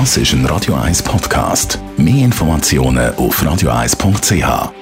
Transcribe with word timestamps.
Das 0.00 0.16
ist 0.16 0.32
ein 0.32 0.44
Radio 0.46 0.74
1 0.74 1.04
Podcast. 1.04 1.78
Mehr 1.96 2.24
Informationen 2.24 3.14
auf 3.14 3.40
radio1.ch. 3.40 4.72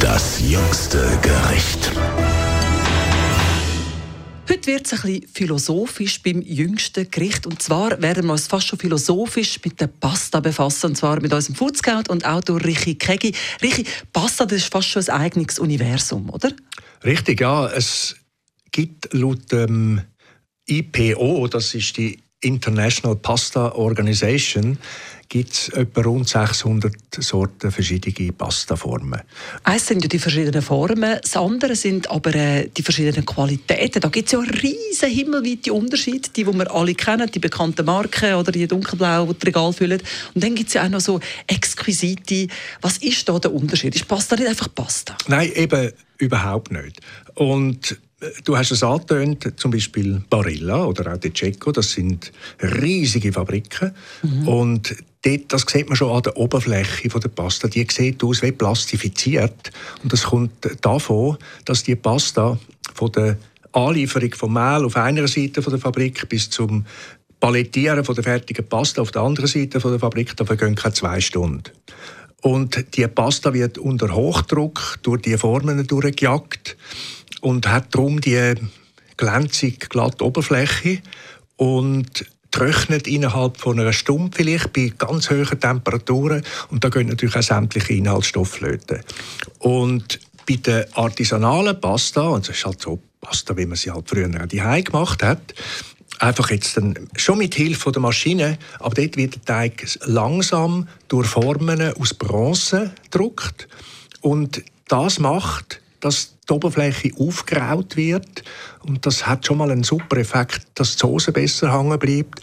Das 0.00 0.40
jüngste 0.40 0.98
Gericht. 1.22 1.92
Heute 4.50 4.66
wird 4.66 4.84
es 4.84 4.94
ein 4.94 5.00
bisschen 5.02 5.28
philosophisch 5.28 6.20
beim 6.24 6.42
jüngsten 6.42 7.08
Gericht. 7.08 7.46
Und 7.46 7.62
zwar 7.62 8.02
werden 8.02 8.26
wir 8.26 8.32
uns 8.32 8.48
fast 8.48 8.66
schon 8.66 8.80
philosophisch 8.80 9.60
mit 9.64 9.80
der 9.80 9.86
Pasta 9.86 10.40
befassen. 10.40 10.86
Und 10.86 10.96
zwar 10.96 11.20
mit 11.20 11.32
unserem 11.32 11.54
Food 11.54 11.76
Scout 11.76 12.08
und 12.10 12.26
Autor 12.26 12.64
Richi 12.64 12.96
Kegi. 12.96 13.32
Richi, 13.62 13.84
Pasta 14.12 14.44
das 14.44 14.58
ist 14.58 14.72
fast 14.72 14.88
schon 14.88 15.04
ein 15.04 15.20
eigenes 15.20 15.60
Universum, 15.60 16.30
oder? 16.30 16.50
Richtig, 17.04 17.40
ja. 17.40 17.68
Es 17.68 18.16
gibt 18.72 19.14
laut 19.14 19.52
dem 19.52 20.00
IPO, 20.66 21.48
das 21.48 21.74
ist 21.74 21.96
die 21.96 22.18
International 22.40 23.16
Pasta 23.16 23.72
Organization, 23.72 24.78
gibt 25.28 25.52
es 25.52 25.68
etwa 25.70 26.02
rund 26.02 26.28
600 26.28 26.94
Sorten 27.18 27.72
verschiedene 27.72 28.32
Pastaformen. 28.32 29.22
Eins 29.64 29.86
sind 29.86 30.02
ja 30.02 30.08
die 30.08 30.18
verschiedenen 30.18 30.62
Formen, 30.62 31.18
das 31.22 31.36
andere 31.36 31.74
sind 31.74 32.10
aber 32.10 32.34
äh, 32.34 32.68
die 32.68 32.82
verschiedenen 32.82 33.24
Qualitäten. 33.24 34.00
Da 34.00 34.08
gibt 34.08 34.26
es 34.26 34.32
ja 34.32 34.40
riesen 34.40 35.08
himmelweite 35.08 35.72
Unterschiede, 35.72 36.28
die, 36.28 36.44
die 36.44 36.52
wir 36.52 36.70
alle 36.70 36.94
kennen, 36.94 37.30
die 37.30 37.38
bekannten 37.38 37.86
Marken 37.86 38.34
oder 38.34 38.52
die 38.52 38.66
dunkelblau, 38.66 39.26
die 39.26 39.38
das 39.38 39.46
Regal 39.46 39.72
füllen. 39.72 40.02
Und 40.34 40.44
dann 40.44 40.54
gibt 40.54 40.68
es 40.68 40.74
ja 40.74 40.84
auch 40.84 40.90
noch 40.90 41.00
so 41.00 41.20
exquisite. 41.46 42.48
Was 42.82 42.98
ist 42.98 43.28
da 43.28 43.38
der 43.38 43.52
Unterschied? 43.52 43.94
Ist 43.96 44.06
Pasta 44.06 44.36
nicht 44.36 44.48
einfach 44.48 44.68
Pasta? 44.74 45.16
Nein, 45.26 45.50
eben 45.54 45.92
überhaupt 46.18 46.70
nicht. 46.70 47.00
Und 47.34 47.98
Du 48.44 48.56
hast 48.56 48.70
es 48.70 48.82
angetönt, 48.82 49.52
zum 49.56 49.70
Beispiel 49.70 50.22
Barilla 50.30 50.84
oder 50.84 51.12
auch 51.12 51.18
De 51.18 51.32
Cecco, 51.34 51.72
das 51.72 51.92
sind 51.92 52.32
riesige 52.62 53.32
Fabriken. 53.32 53.92
Mhm. 54.22 54.48
Und 54.48 54.96
dort, 55.22 55.52
das 55.52 55.64
sieht 55.68 55.88
man 55.88 55.96
schon 55.96 56.14
an 56.14 56.22
der 56.22 56.36
Oberfläche 56.36 57.08
der 57.08 57.28
Pasta. 57.28 57.68
Die 57.68 57.86
sieht 57.90 58.22
aus 58.22 58.42
wie 58.42 58.52
plastifiziert. 58.52 59.70
Und 60.02 60.12
das 60.12 60.24
kommt 60.24 60.52
davon, 60.80 61.38
dass 61.64 61.82
die 61.82 61.96
Pasta 61.96 62.58
von 62.94 63.12
der 63.12 63.36
Anlieferung 63.72 64.32
vom 64.34 64.52
Mehl 64.52 64.84
auf 64.84 64.96
einer 64.96 65.26
Seite 65.26 65.60
der 65.60 65.78
Fabrik 65.78 66.28
bis 66.28 66.50
zum 66.50 66.84
Palettieren 67.40 68.04
von 68.04 68.14
der 68.14 68.24
fertigen 68.24 68.66
Pasta 68.66 69.02
auf 69.02 69.10
der 69.10 69.22
anderen 69.22 69.48
Seite 69.48 69.78
der 69.78 69.98
Fabrik, 69.98 70.36
da 70.36 70.44
vergehen 70.44 70.74
keine 70.74 70.94
zwei 70.94 71.20
Stunden. 71.20 71.64
Und 72.40 72.96
die 72.96 73.06
Pasta 73.06 73.52
wird 73.52 73.78
unter 73.78 74.14
Hochdruck 74.14 74.98
durch 75.02 75.22
die 75.22 75.36
Formen 75.36 75.86
durchgejagt 75.86 76.76
und 77.44 77.68
hat 77.68 77.94
darum 77.94 78.22
die 78.22 78.54
glänzig 79.18 79.90
glatte 79.90 80.24
Oberfläche 80.24 81.00
und 81.56 82.24
trocknet 82.50 83.06
innerhalb 83.06 83.58
von 83.58 83.78
einer 83.78 83.92
Stunde 83.92 84.34
vielleicht 84.34 84.72
bei 84.72 84.92
ganz 84.96 85.28
hohen 85.28 85.60
Temperaturen 85.60 86.42
und 86.70 86.82
da 86.82 86.88
gehen 86.88 87.08
natürlich 87.08 87.36
auch 87.36 87.42
sämtliche 87.42 87.92
Inhaltsstoffe 87.92 88.48
flöten. 88.48 89.00
Und 89.58 90.20
bei 90.48 90.56
der 90.56 90.88
artisanalen 90.94 91.78
Pasta, 91.78 92.22
und 92.22 92.48
das 92.48 92.56
ist 92.56 92.64
halt 92.64 92.80
so 92.80 93.02
Pasta, 93.20 93.54
wie 93.58 93.66
man 93.66 93.76
sie 93.76 93.90
halt 93.90 94.08
früher 94.08 94.28
auch 94.28 94.46
daheim 94.46 94.84
gemacht 94.84 95.22
hat, 95.22 95.54
einfach 96.20 96.50
jetzt 96.50 96.78
dann 96.78 96.94
schon 97.16 97.38
mit 97.38 97.54
Hilfe 97.54 97.92
der 97.92 98.00
Maschine, 98.00 98.58
aber 98.78 98.94
dort 98.94 99.18
wird 99.18 99.34
der 99.34 99.44
Teig 99.44 99.86
langsam 100.06 100.88
durch 101.08 101.26
Formen 101.26 101.92
aus 101.92 102.14
Bronze 102.14 102.94
gedruckt 103.10 103.68
und 104.22 104.62
das 104.88 105.18
macht, 105.18 105.82
dass 106.00 106.33
die 106.48 106.52
Oberfläche 106.52 107.10
aufgeraut 107.18 107.96
wird. 107.96 108.44
Und 108.84 109.06
das 109.06 109.26
hat 109.26 109.46
schon 109.46 109.58
mal 109.58 109.70
einen 109.70 109.84
super 109.84 110.16
Effekt, 110.16 110.66
dass 110.74 110.96
die 110.96 111.00
Soße 111.00 111.32
besser 111.32 111.72
hängen 111.72 111.98
bleibt. 111.98 112.40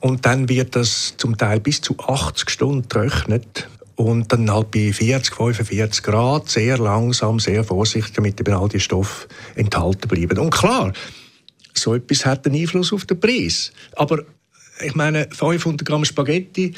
Und 0.00 0.24
dann 0.26 0.48
wird 0.48 0.76
das 0.76 1.14
zum 1.16 1.36
Teil 1.36 1.60
bis 1.60 1.80
zu 1.80 1.96
80 1.98 2.48
Stunden 2.50 2.88
trocknet. 2.88 3.68
Und 3.96 4.32
dann 4.32 4.50
halt 4.50 4.70
bei 4.70 4.92
40, 4.92 5.34
45 5.34 6.02
Grad 6.02 6.48
sehr 6.48 6.78
langsam, 6.78 7.38
sehr 7.38 7.64
vorsichtig, 7.64 8.14
damit 8.14 8.40
eben 8.40 8.54
all 8.54 8.68
die 8.68 8.80
Stoffe 8.80 9.28
enthalten 9.56 10.08
bleiben. 10.08 10.38
Und 10.38 10.50
klar, 10.50 10.94
so 11.74 11.94
etwas 11.94 12.24
hat 12.24 12.46
einen 12.46 12.60
Einfluss 12.60 12.94
auf 12.94 13.04
den 13.04 13.20
Preis. 13.20 13.72
Aber 13.96 14.22
ich 14.82 14.94
meine, 14.94 15.28
500 15.30 15.86
Gramm 15.86 16.06
Spaghetti, 16.06 16.74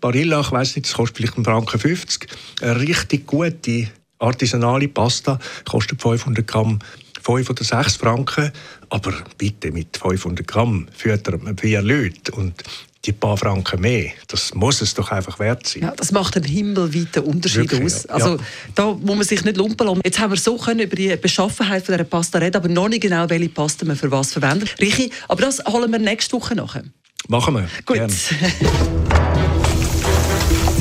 Barilla, 0.00 0.40
ich 0.40 0.50
weiß 0.50 0.76
nicht, 0.76 0.86
das 0.86 0.94
kostet 0.94 1.18
vielleicht 1.18 1.36
einen 1.36 1.44
Franken 1.44 1.78
50. 1.78 2.26
Eine 2.62 2.80
richtig 2.80 3.26
gute 3.26 3.88
artisanale 4.18 4.88
Pasta 4.88 5.38
kostet 5.68 6.00
500 6.02 6.46
Gramm 6.46 6.78
5 7.22 7.50
oder 7.50 7.64
6 7.64 7.96
Franken, 7.96 8.52
aber 8.88 9.12
bitte 9.36 9.70
mit 9.70 9.96
500 9.96 10.46
Gramm 10.46 10.86
füttert 10.96 11.42
man 11.42 11.56
vier 11.58 11.82
Leute 11.82 12.32
und 12.32 12.62
die 13.04 13.12
paar 13.12 13.36
Franken 13.36 13.80
mehr, 13.80 14.10
das 14.26 14.54
muss 14.54 14.80
es 14.80 14.92
doch 14.94 15.10
einfach 15.10 15.38
wert 15.38 15.66
sein. 15.66 15.82
Ja, 15.82 15.92
das 15.92 16.10
macht 16.10 16.36
einen 16.36 16.46
himmelweiten 16.46 17.22
Unterschied 17.22 17.70
Wirklich, 17.70 17.94
aus. 17.94 18.06
Also 18.06 18.36
ja. 18.36 18.42
da 18.74 18.86
muss 18.92 19.16
man 19.16 19.22
sich 19.22 19.44
nicht 19.44 19.56
lumpen 19.56 19.86
lassen. 19.86 20.00
Jetzt 20.04 20.18
haben 20.18 20.32
wir 20.32 20.36
so 20.36 20.56
können 20.56 20.80
über 20.80 20.96
die 20.96 21.16
Beschaffenheit 21.16 21.86
von 21.86 21.94
dieser 21.94 22.04
Pasta 22.04 22.38
reden, 22.38 22.56
aber 22.56 22.68
noch 22.68 22.88
nicht 22.88 23.02
genau, 23.02 23.28
welche 23.30 23.48
Pasta 23.48 23.86
man 23.86 23.96
für 23.96 24.10
was 24.10 24.32
verwendet. 24.32 24.74
Richi, 24.80 25.10
aber 25.28 25.42
das 25.42 25.64
holen 25.64 25.90
wir 25.92 25.98
nächste 25.98 26.36
Woche 26.36 26.54
nachher. 26.54 26.84
Machen 27.28 27.54
wir. 27.54 27.68
Gut. 27.86 27.96
Gern. 27.96 28.12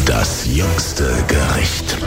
Das 0.05 0.45
jüngste 0.45 1.03
Gericht. 1.27 1.97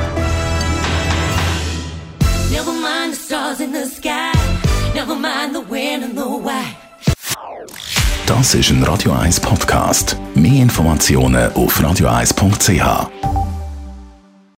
Never 2.61 2.79
mind 2.79 3.15
the 3.15 3.17
stars 3.17 3.61
in 3.61 3.73
the 3.73 3.87
sky. 3.87 4.35
Never 4.95 5.15
mind 5.15 5.55
the 5.55 5.63
wind 5.63 6.05
and 6.05 6.15
the 6.15 6.27
why. 6.27 6.77
Das 8.27 8.55
ist 8.55 8.69
ein 8.69 8.83
Radio 8.85 9.13
1 9.13 9.41
Podcast. 9.41 10.19
Mehr 10.35 10.61
Informationen 10.61 11.51
auf 11.55 11.81
radio1.ch. 11.81 13.40